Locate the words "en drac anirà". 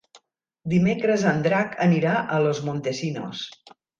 1.33-2.15